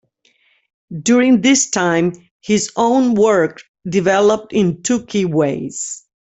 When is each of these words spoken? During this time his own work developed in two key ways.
During 1.03 1.41
this 1.41 1.69
time 1.69 2.13
his 2.39 2.71
own 2.75 3.13
work 3.13 3.61
developed 3.87 4.51
in 4.51 4.81
two 4.81 5.05
key 5.05 5.25
ways. 5.25 6.07